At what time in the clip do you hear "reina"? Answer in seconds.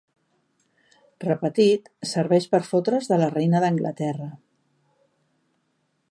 3.35-3.61